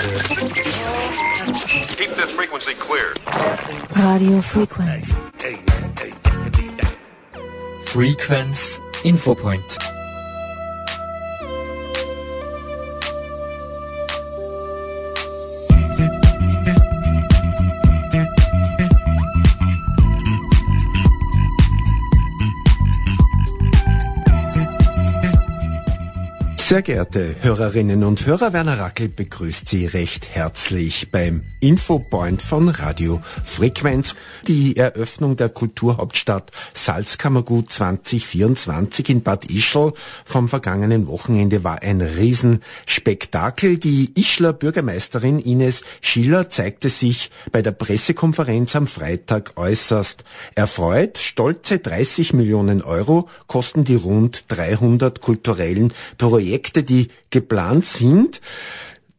[0.00, 0.08] Keep
[2.16, 3.12] this frequency clear.
[3.96, 5.20] Radio Frequenz.
[7.84, 9.89] Frequenz Infopoint.
[26.70, 33.20] Sehr geehrte Hörerinnen und Hörer, Werner Rackel begrüßt Sie recht herzlich beim Infopoint von Radio
[33.42, 34.14] Frequenz.
[34.46, 39.94] Die Eröffnung der Kulturhauptstadt Salzkammergut 2024 in Bad Ischl
[40.24, 43.78] vom vergangenen Wochenende war ein Riesenspektakel.
[43.78, 50.22] Die Ischler Bürgermeisterin Ines Schiller zeigte sich bei der Pressekonferenz am Freitag äußerst
[50.54, 51.18] erfreut.
[51.18, 58.40] Stolze 30 Millionen Euro kosten die rund 300 kulturellen Projekte Projekte, die geplant sind,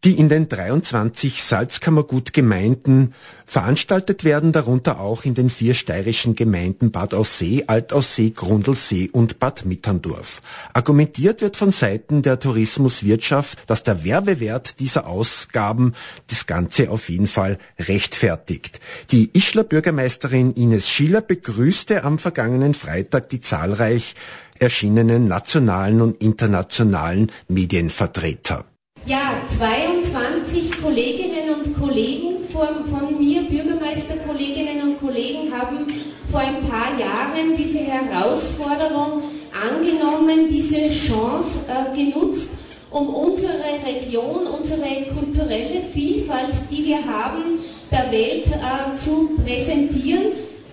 [0.04, 3.14] die in den 23 Salzkammergutgemeinden
[3.46, 9.66] veranstaltet werden, darunter auch in den vier steirischen Gemeinden Bad Aussee, Altaussee, Grundlsee und Bad
[9.66, 10.42] Mitterndorf.
[10.74, 15.94] Argumentiert wird von Seiten der Tourismuswirtschaft, dass der Werbewert dieser Ausgaben
[16.28, 18.80] das Ganze auf jeden Fall rechtfertigt.
[19.12, 24.16] Die Ischler Bürgermeisterin Ines Schiller begrüßte am vergangenen Freitag die zahlreich
[24.58, 28.66] erschienenen nationalen und internationalen Medienvertreter.
[29.06, 35.88] Ja, 22 Kolleginnen und Kollegen von, von mir, Bürgermeisterkolleginnen und Kollegen, haben
[36.30, 42.52] vor ein paar Jahren diese Herausforderung angenommen, diese Chance äh, genutzt,
[42.92, 43.54] um unsere
[43.86, 47.60] Region, unsere kulturelle Vielfalt, die wir haben,
[47.92, 50.32] der Welt äh, zu präsentieren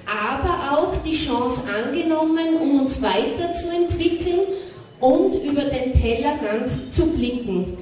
[0.09, 4.41] aber auch die Chance angenommen, um uns weiterzuentwickeln
[5.01, 7.77] und über den Tellerrand zu blicken.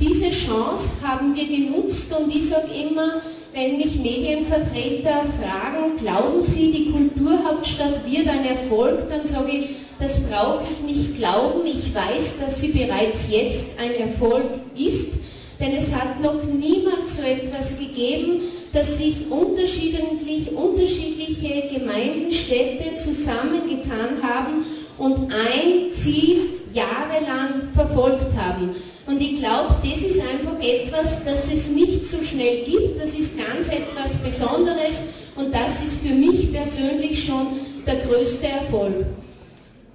[0.00, 3.20] Diese Chance haben wir genutzt und ich sage immer,
[3.52, 10.22] wenn mich Medienvertreter fragen, glauben Sie, die Kulturhauptstadt wird ein Erfolg, dann sage ich, das
[10.24, 11.66] brauche ich nicht glauben.
[11.66, 15.14] Ich weiß, dass sie bereits jetzt ein Erfolg ist,
[15.58, 18.42] denn es hat noch niemals so etwas gegeben,
[18.72, 24.64] dass sich unterschiedlich, unterschiedliche Gemeinden, Städte zusammengetan haben
[24.98, 28.76] und ein Ziel jahrelang verfolgt haben.
[29.08, 33.00] Und ich glaube, das ist einfach etwas, das es nicht so schnell gibt.
[33.00, 34.96] Das ist ganz etwas Besonderes
[35.34, 37.46] und das ist für mich persönlich schon
[37.86, 39.06] der größte Erfolg.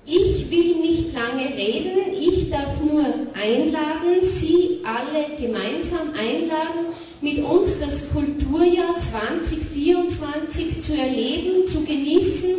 [0.07, 3.05] Ich will nicht lange reden, ich darf nur
[3.39, 6.87] einladen, Sie alle gemeinsam einladen,
[7.21, 12.49] mit uns das Kulturjahr 2024 zu erleben, zu genießen,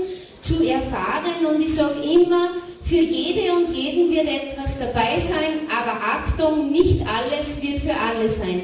[0.40, 1.44] zu erfahren.
[1.52, 2.50] Und ich sage immer,
[2.84, 8.28] für jede und jeden wird etwas dabei sein, aber Achtung, nicht alles wird für alle
[8.28, 8.62] sein.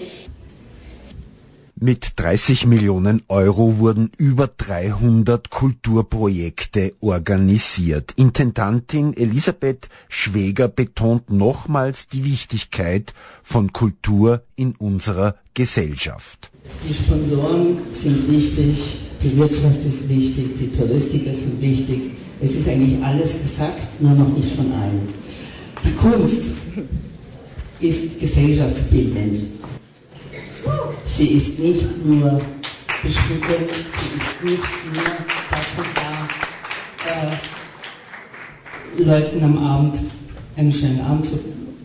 [1.82, 8.12] Mit 30 Millionen Euro wurden über 300 Kulturprojekte organisiert.
[8.16, 16.50] Intendantin Elisabeth Schweger betont nochmals die Wichtigkeit von Kultur in unserer Gesellschaft.
[16.86, 22.10] Die Sponsoren sind wichtig, die Wirtschaft ist wichtig, die Touristiker sind wichtig.
[22.42, 25.19] Es ist eigentlich alles gesagt, nur noch nicht von allen.
[25.84, 26.42] Die Kunst
[27.80, 29.38] ist gesellschaftsbildend.
[31.06, 32.40] Sie ist nicht nur
[33.02, 34.62] beschmückend, sie ist nicht
[34.94, 35.04] nur
[35.50, 36.28] dafür da,
[37.10, 39.96] äh, Leuten am Abend
[40.56, 41.38] einen schönen Abend zu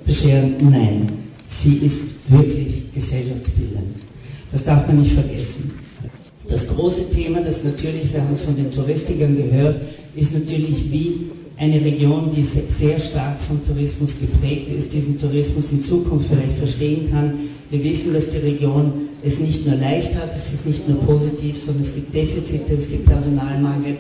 [0.06, 0.56] bescheren.
[0.70, 1.10] Nein,
[1.48, 3.96] sie ist wirklich gesellschaftsbildend.
[4.52, 5.72] Das darf man nicht vergessen.
[6.48, 9.82] Das große Thema, das natürlich, wir haben es von den Touristikern gehört,
[10.16, 15.84] ist natürlich, wie eine Region, die sehr stark vom Tourismus geprägt ist, diesen Tourismus in
[15.84, 17.34] Zukunft vielleicht verstehen kann.
[17.70, 18.92] Wir wissen, dass die Region
[19.24, 22.90] es nicht nur leicht hat, es ist nicht nur positiv, sondern es gibt Defizite, es
[22.90, 23.98] gibt Personalmangel.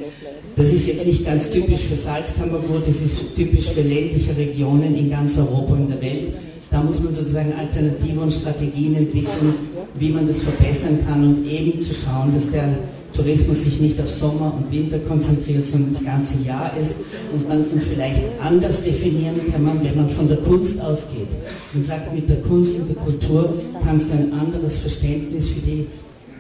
[0.55, 5.09] Das ist jetzt nicht ganz typisch für Salzkammergut, es ist typisch für ländliche Regionen in
[5.09, 6.33] ganz Europa und der Welt.
[6.69, 9.53] Da muss man sozusagen Alternativen und Strategien entwickeln,
[9.97, 12.77] wie man das verbessern kann und eben zu schauen, dass der
[13.15, 16.95] Tourismus sich nicht auf Sommer und Winter konzentriert, sondern das ganze Jahr ist
[17.33, 21.29] und man ihn vielleicht anders definieren kann, man, wenn man von der Kunst ausgeht
[21.73, 23.53] und sagt, mit der Kunst und der Kultur
[23.83, 25.87] kannst du ein anderes Verständnis für die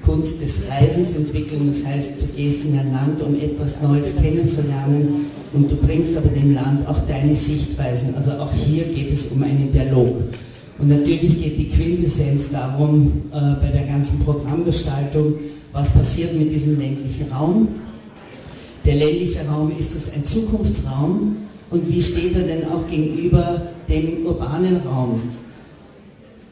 [0.05, 1.73] Kunst des Reisens entwickeln.
[1.73, 6.29] Das heißt, du gehst in ein Land, um etwas Neues kennenzulernen und du bringst aber
[6.29, 8.13] dem Land auch deine Sichtweisen.
[8.15, 10.15] Also auch hier geht es um einen Dialog.
[10.77, 15.35] Und natürlich geht die Quintessenz darum, äh, bei der ganzen Programmgestaltung,
[15.75, 17.67] was passiert mit diesem ländlichen Raum.
[18.85, 21.35] Der ländliche Raum ist es ein Zukunftsraum
[21.69, 25.21] und wie steht er denn auch gegenüber dem urbanen Raum?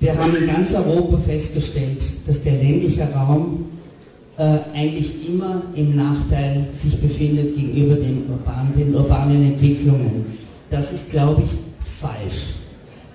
[0.01, 3.65] Wir haben in ganz Europa festgestellt, dass der ländliche Raum
[4.37, 10.25] äh, eigentlich immer im Nachteil sich befindet gegenüber den, urban, den urbanen Entwicklungen.
[10.69, 11.51] Das ist, glaube ich,
[11.87, 12.55] falsch.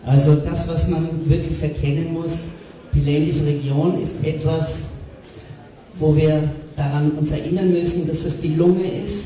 [0.06, 2.44] Also das, was man wirklich erkennen muss,
[2.94, 4.84] die ländliche Region ist etwas,
[5.98, 6.42] wo wir
[6.76, 9.24] daran uns erinnern müssen, dass das die Lunge ist,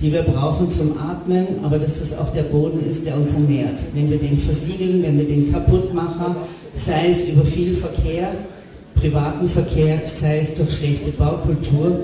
[0.00, 3.76] die wir brauchen zum Atmen, aber dass das auch der Boden ist, der uns ernährt.
[3.94, 6.36] Wenn wir den versiegeln, wenn wir den kaputt machen,
[6.74, 8.32] sei es über viel Verkehr,
[8.94, 12.00] privaten Verkehr, sei es durch schlechte Baukultur,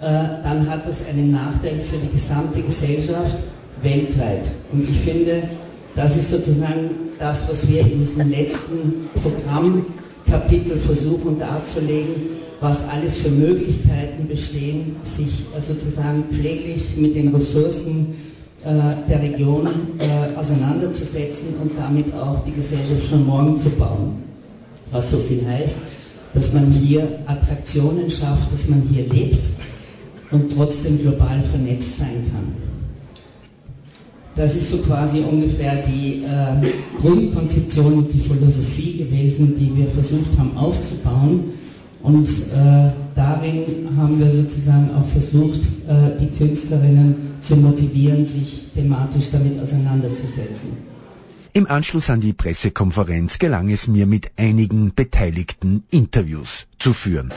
[0.00, 0.04] äh,
[0.42, 3.44] dann hat das einen Nachteil für die gesamte Gesellschaft
[3.82, 4.48] weltweit.
[4.72, 5.42] Und ich finde,
[5.94, 13.30] das ist sozusagen das, was wir in diesem letzten Programmkapitel versuchen darzulegen, was alles für
[13.30, 18.14] Möglichkeiten bestehen, sich äh, sozusagen pfleglich mit den Ressourcen
[18.64, 19.66] äh, der Region
[19.98, 24.22] äh, auseinanderzusetzen und damit auch die Gesellschaft schon morgen zu bauen.
[24.90, 25.76] Was so viel heißt,
[26.32, 29.40] dass man hier Attraktionen schafft, dass man hier lebt
[30.30, 32.66] und trotzdem global vernetzt sein kann.
[34.34, 40.38] Das ist so quasi ungefähr die äh, Grundkonzeption und die Philosophie gewesen, die wir versucht
[40.38, 41.54] haben aufzubauen.
[42.02, 49.30] Und äh, darin haben wir sozusagen auch versucht, äh, die Künstlerinnen zu motivieren, sich thematisch
[49.32, 50.96] damit auseinanderzusetzen.
[51.52, 57.32] Im Anschluss an die Pressekonferenz gelang es mir mit einigen Beteiligten Interviews zu führen.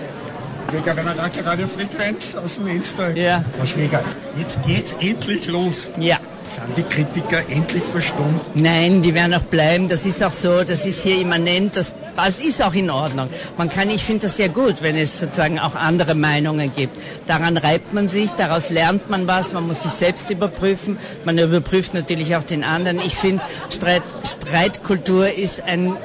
[0.69, 3.17] Schwieger Werner Racke, Radiofrequenz aus dem Enstal.
[3.17, 3.43] Ja.
[3.57, 4.03] Frau Schwieger,
[4.37, 5.89] jetzt geht's endlich los.
[5.99, 6.19] Ja.
[6.43, 8.41] Sind die Kritiker endlich verstummt?
[8.55, 9.89] Nein, die werden auch bleiben.
[9.89, 11.93] Das ist auch so, das ist hier immanent, das,
[12.25, 13.29] das ist auch in Ordnung.
[13.57, 16.97] Man kann, ich finde das sehr gut, wenn es sozusagen auch andere Meinungen gibt.
[17.27, 21.93] Daran reibt man sich, daraus lernt man was, man muss sich selbst überprüfen, man überprüft
[21.93, 22.99] natürlich auch den anderen.
[22.99, 25.95] Ich finde, Streit, Streitkultur ist ein,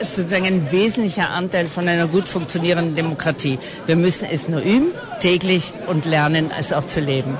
[0.00, 3.58] sozusagen ein wesentlicher Anteil von einer gut funktionierenden Demokratie.
[3.86, 7.36] Wir müssen es nur üben, täglich und lernen, es auch zu leben.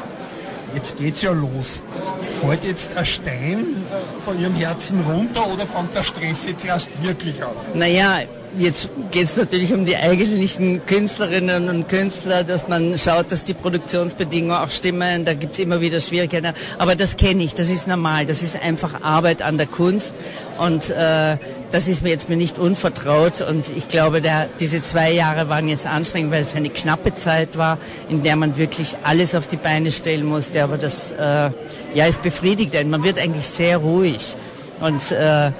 [0.78, 1.82] Jetzt geht's ja los.
[2.40, 3.66] Fällt jetzt ein Stein
[4.24, 7.50] von Ihrem Herzen runter oder fängt der Stress jetzt erst wirklich an?
[7.74, 8.20] Naja,
[8.56, 13.54] jetzt geht es natürlich um die eigentlichen Künstlerinnen und Künstler, dass man schaut, dass die
[13.54, 15.24] Produktionsbedingungen auch stimmen.
[15.24, 16.54] Da gibt es immer wieder Schwierigkeiten.
[16.78, 18.26] Aber das kenne ich, das ist normal.
[18.26, 20.14] Das ist einfach Arbeit an der Kunst.
[20.58, 21.36] Und äh,
[21.70, 23.42] das ist mir jetzt mir nicht unvertraut.
[23.42, 27.58] Und ich glaube, der, diese zwei Jahre waren jetzt anstrengend, weil es eine knappe Zeit
[27.58, 27.78] war,
[28.08, 30.64] in der man wirklich alles auf die Beine stellen musste.
[30.64, 31.50] Aber das äh,
[31.94, 32.74] ja, ist befriedigt.
[32.86, 34.36] Man wird eigentlich sehr ruhig.
[34.80, 35.50] Und äh,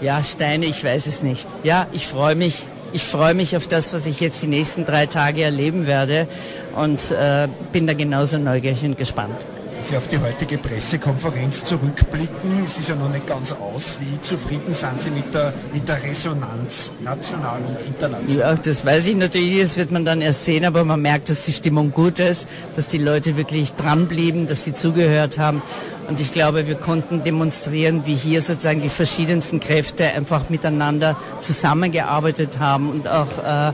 [0.00, 1.46] ja, Steine, ich weiß es nicht.
[1.64, 2.66] Ja, ich freue mich.
[2.92, 6.26] Ich freue mich auf das, was ich jetzt die nächsten drei Tage erleben werde
[6.74, 9.36] und äh, bin da genauso neugierig und gespannt.
[9.74, 13.98] Wenn Sie auf die heutige Pressekonferenz zurückblicken, es ist ja noch nicht ganz aus.
[14.00, 18.38] Wie zufrieden sind Sie mit der, mit der Resonanz, national und international?
[18.38, 21.44] Ja, das weiß ich natürlich, das wird man dann erst sehen, aber man merkt, dass
[21.44, 25.60] die Stimmung gut ist, dass die Leute wirklich dranblieben, dass sie zugehört haben.
[26.08, 32.58] Und ich glaube, wir konnten demonstrieren, wie hier sozusagen die verschiedensten Kräfte einfach miteinander zusammengearbeitet
[32.58, 33.72] haben und auch äh,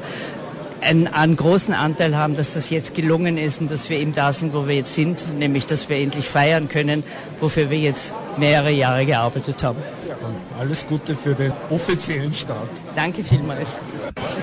[0.85, 4.33] einen, einen, großen Anteil haben, dass das jetzt gelungen ist und dass wir eben da
[4.33, 7.05] sind, wo wir jetzt sind, nämlich dass wir endlich feiern können,
[7.39, 9.79] wofür wir jetzt mehrere Jahre gearbeitet haben.
[10.09, 12.69] Ja, dann alles Gute für den offiziellen Start.
[12.97, 13.79] Danke vielmals.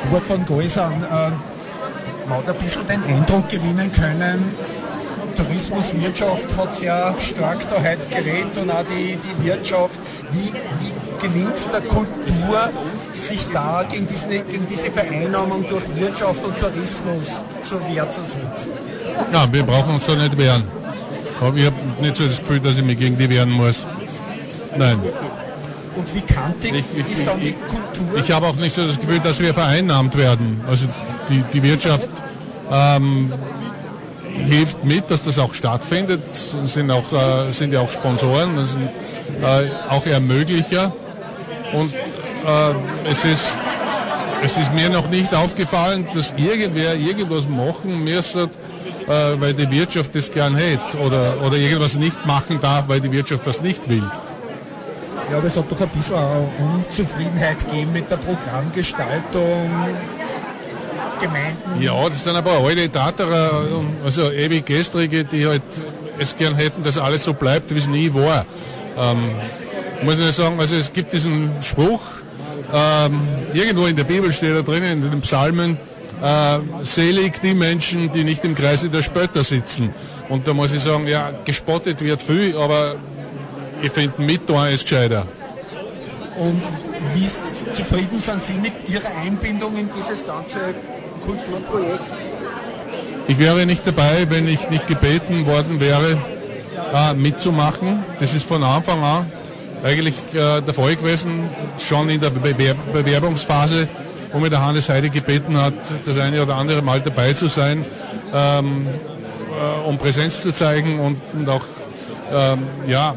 [0.09, 1.07] Kurt von Goisan, äh,
[2.29, 4.55] man hat ein bisschen den Eindruck gewinnen können,
[5.41, 9.99] Tourismuswirtschaft hat sehr stark da heute geredet und auch die, die Wirtschaft.
[10.31, 12.69] Wie, wie gelingt der Kultur,
[13.13, 18.71] sich da gegen diese, gegen diese Vereinnahmung durch Wirtschaft und Tourismus zur Wehr zu setzen?
[19.33, 20.63] Ja, wir brauchen uns da nicht wehren.
[21.39, 23.87] Aber ich habe nicht so das Gefühl, dass ich mich gegen die wehren muss.
[24.77, 24.99] Nein.
[25.95, 28.19] Und wie kantig ich, ich, ist dann die ich, Kultur?
[28.23, 30.61] Ich habe auch nicht so das Gefühl, dass wir vereinnahmt werden.
[30.69, 30.87] Also
[31.29, 32.07] die, die Wirtschaft
[32.71, 33.33] ähm,
[34.35, 36.21] hilft mit, dass das auch stattfindet.
[36.65, 38.89] Sind, auch, äh, sind ja auch Sponsoren, das sind
[39.43, 40.91] äh, auch Ermöglicher.
[41.73, 43.55] Und äh, es, ist,
[44.43, 48.49] es ist mir noch nicht aufgefallen, dass irgendwer irgendwas machen müsste,
[49.07, 53.11] äh, weil die Wirtschaft das gern hätte oder, oder irgendwas nicht machen darf, weil die
[53.11, 54.03] Wirtschaft das nicht will.
[55.31, 56.15] Ja, aber es hat doch ein bisschen
[56.75, 59.71] Unzufriedenheit gegeben mit der Programmgestaltung.
[61.21, 61.81] Gemeinden.
[61.81, 63.51] Ja, das sind aber alte Taterer,
[64.03, 65.61] also ewig gestrige, die halt
[66.19, 68.45] es gern hätten, dass alles so bleibt, wie es nie war.
[68.97, 69.17] Ähm,
[70.03, 72.01] muss ich sagen, also es gibt diesen Spruch,
[72.73, 73.21] ähm,
[73.53, 75.77] irgendwo in der Bibel steht da drinnen, in den Psalmen,
[76.21, 79.93] äh, selig die Menschen, die nicht im Kreise der Spötter sitzen.
[80.29, 82.95] Und da muss ich sagen, ja, gespottet wird viel, aber
[83.81, 85.25] ich finde, mit ist gescheiter.
[86.37, 86.61] Und
[87.13, 87.27] Wie
[87.71, 90.59] zufrieden sind Sie mit Ihrer Einbindung in dieses ganze
[91.21, 92.03] Kulturprojekt?
[93.27, 96.17] Ich wäre nicht dabei, wenn ich nicht gebeten worden wäre,
[96.93, 98.03] äh, mitzumachen.
[98.19, 99.25] Das ist von Anfang an
[99.83, 101.49] eigentlich äh, der Fall gewesen,
[101.79, 103.87] schon in der Bewerb Bewerbungsphase,
[104.31, 105.73] wo mir der Hannes Heide gebeten hat,
[106.05, 107.85] das eine oder andere Mal dabei zu sein,
[108.33, 111.65] ähm, äh, um Präsenz zu zeigen und, und auch
[112.33, 113.15] ähm, ja,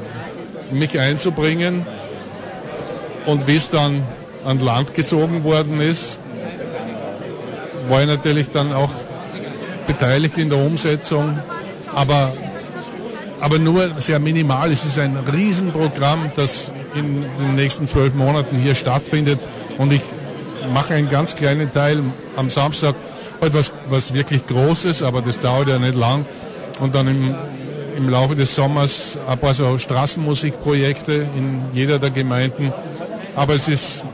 [0.72, 1.86] mich einzubringen.
[3.26, 4.02] Und wie es dann
[4.44, 6.18] an Land gezogen worden ist,
[7.88, 8.90] war ich natürlich dann auch
[9.86, 11.38] beteiligt in der Umsetzung,
[11.94, 12.32] aber,
[13.40, 14.72] aber nur sehr minimal.
[14.72, 19.38] Es ist ein Riesenprogramm, das in den nächsten zwölf Monaten hier stattfindet
[19.78, 20.02] und ich
[20.72, 22.00] mache einen ganz kleinen Teil
[22.36, 22.94] am Samstag,
[23.40, 26.24] etwas was wirklich Großes, aber das dauert ja nicht lang
[26.80, 27.34] und dann im,
[27.96, 32.72] im Laufe des Sommers ein paar so Straßenmusikprojekte in jeder der Gemeinden.
[33.36, 34.04] Aber es ist,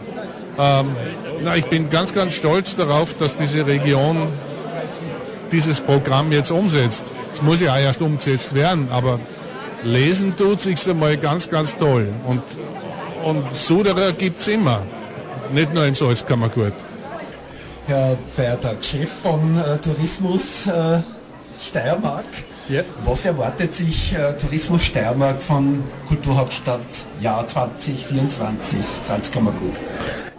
[0.59, 0.87] ähm,
[1.42, 4.28] na, ich bin ganz, ganz stolz darauf, dass diese Region
[5.52, 7.04] dieses Programm jetzt umsetzt.
[7.32, 9.18] Es muss ja auch erst umgesetzt werden, aber
[9.82, 12.09] lesen tut sich einmal ganz, ganz toll.
[12.26, 12.42] Und,
[13.25, 14.82] und Suderer gibt es immer,
[15.52, 16.73] nicht nur in Salzkammergut.
[17.87, 21.00] Herr Feiertag, Chef von äh, Tourismus äh,
[21.61, 22.26] Steiermark.
[22.68, 22.82] Ja.
[23.04, 26.80] Was erwartet sich äh, Tourismus Steiermark von Kulturhauptstadt
[27.20, 29.75] Jahr 2024 Salzkammergut?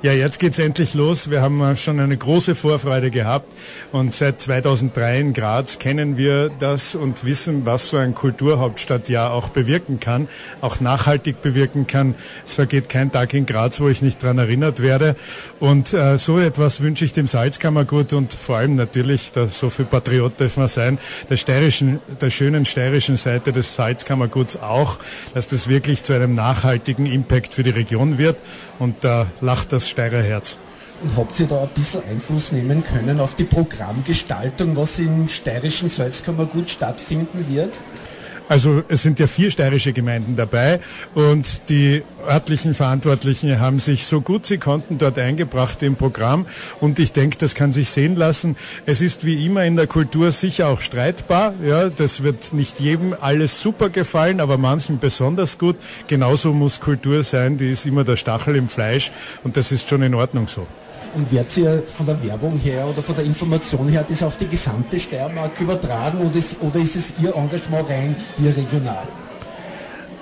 [0.04, 1.30] Ja, jetzt geht's endlich los.
[1.30, 3.54] Wir haben äh, schon eine große Vorfreude gehabt
[3.92, 9.50] und seit 2003 in Graz kennen wir das und wissen, was so ein Kulturhauptstadtjahr auch
[9.50, 10.28] bewirken kann,
[10.60, 12.16] auch nachhaltig bewirken kann.
[12.44, 15.16] Es vergeht kein Tag in Graz, wo ich nicht dran erinnert werde.
[15.60, 19.86] Und äh, so etwas wünsche ich dem Salzkammergut und vor allem natürlich, da so viel
[19.86, 20.98] Patriot darf man sein,
[21.30, 24.98] der steirischen, der schönen steirischen Seite des Salzkammerguts auch,
[25.36, 28.38] dass das wirklich zu einem nachhaltigen Impact für die Region wird.
[28.80, 30.58] Und da lacht das Steirer Herz.
[31.04, 35.90] Und habt ihr da ein bisschen Einfluss nehmen können auf die Programmgestaltung, was im steirischen
[35.90, 37.78] Salzkammergut stattfinden wird?
[38.52, 40.82] Also es sind ja vier steirische Gemeinden dabei
[41.16, 46.46] und die örtlichen Verantwortlichen haben sich so gut sie konnten dort eingebracht im Programm
[46.82, 48.58] und ich denke, das kann sich sehen lassen.
[48.86, 51.54] Es ist wie immer in der Kultur sicher auch streitbar.
[51.66, 55.78] Ja, das wird nicht jedem alles super gefallen, aber manchen besonders gut.
[56.08, 59.14] Genauso muss Kultur sein, die ist immer der Stachel im Fleisch
[59.46, 60.68] und das ist schon in Ordnung so.
[61.14, 64.48] Und wird ihr von der Werbung her oder von der Information her das auf die
[64.48, 69.08] gesamte Steiermark übertragen oder ist, oder ist es Ihr Engagement rein hier regional?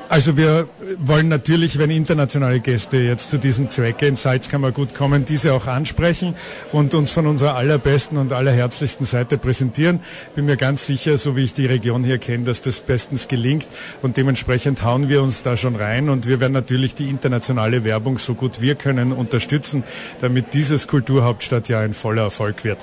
[0.09, 5.53] Also wir wollen natürlich, wenn internationale Gäste jetzt zu diesem Zwecke ins Salzkammergut kommen, diese
[5.53, 6.33] auch ansprechen
[6.71, 9.99] und uns von unserer allerbesten und allerherzlichsten Seite präsentieren.
[10.33, 13.67] Bin mir ganz sicher, so wie ich die Region hier kenne, dass das bestens gelingt
[14.01, 18.17] und dementsprechend hauen wir uns da schon rein und wir werden natürlich die internationale Werbung
[18.17, 19.83] so gut wir können unterstützen,
[20.21, 22.79] damit dieses Kulturhauptstadtjahr ein voller Erfolg wird.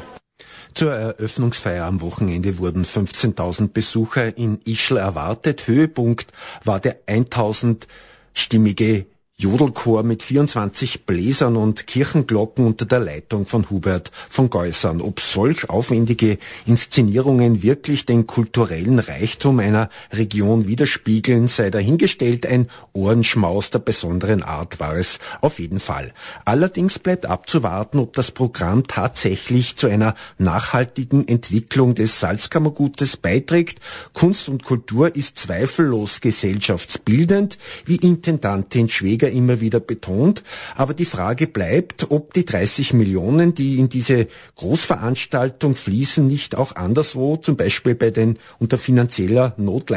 [0.76, 5.68] Zur Eröffnungsfeier am Wochenende wurden 15.000 Besucher in Ischl erwartet.
[5.68, 6.26] Höhepunkt
[6.64, 9.06] war der 1000-stimmige
[9.38, 15.02] Jodelchor mit 24 Bläsern und Kirchenglocken unter der Leitung von Hubert von Geusern.
[15.02, 22.46] Ob solch aufwendige Inszenierungen wirklich den kulturellen Reichtum einer Region widerspiegeln, sei dahingestellt.
[22.46, 26.14] Ein Ohrenschmaus der besonderen Art war es auf jeden Fall.
[26.46, 33.80] Allerdings bleibt abzuwarten, ob das Programm tatsächlich zu einer nachhaltigen Entwicklung des Salzkammergutes beiträgt.
[34.14, 40.42] Kunst und Kultur ist zweifellos gesellschaftsbildend, wie Intendantin Schweger Politiker immer wieder betont.
[40.74, 46.76] Aber die Frage bleibt, ob die 30 Millionen, die in diese Großveranstaltung fließen, nicht auch
[46.76, 49.90] anderswo, zum Beispiel bei den unter finanzieller Not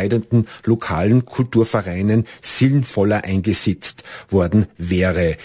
[0.66, 5.38] lokalen Kulturvereinen, sinnvoller eingesetzt worden wäre.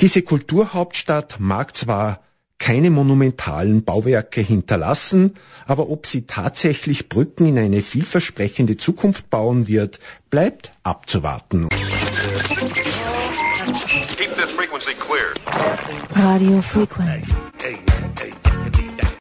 [0.00, 2.20] Diese Kulturhauptstadt mag zwar
[2.64, 5.34] keine monumentalen Bauwerke hinterlassen,
[5.66, 9.98] aber ob sie tatsächlich Brücken in eine vielversprechende Zukunft bauen wird,
[10.30, 11.68] bleibt abzuwarten.
[11.68, 11.78] Keep
[14.36, 15.34] this frequency clear.
[16.14, 17.34] Radio Frequency.